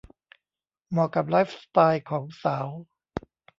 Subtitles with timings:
[0.89, 2.67] เหมาะกับไลฟ์สไตล์ของสาว